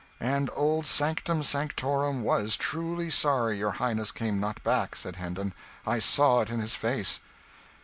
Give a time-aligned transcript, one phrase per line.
[0.19, 5.53] "And old Sanctum Sanctorum was truly sorry your highness came not back," said Hendon;
[5.85, 7.21] "I saw it in his face."